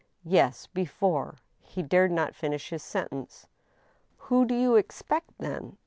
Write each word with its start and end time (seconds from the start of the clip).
"Yes; 0.25 0.65
before—" 0.65 1.37
He 1.59 1.83
dared 1.83 2.09
not 2.09 2.33
finish 2.33 2.71
his 2.71 2.81
sentence."" 2.81 3.45
Who 4.29 4.45
do 4.45 4.55
you 4.55 4.75
expect, 4.75 5.29
then 5.37 5.77